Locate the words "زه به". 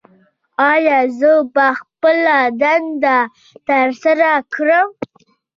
1.19-1.67